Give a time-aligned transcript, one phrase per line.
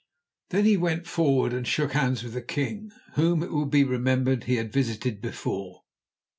[0.49, 4.45] Then he went forward and shook hands with the king, whom, it will be remembered,
[4.45, 5.83] he had visited before.